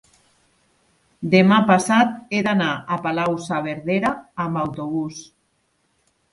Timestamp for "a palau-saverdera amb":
2.97-4.65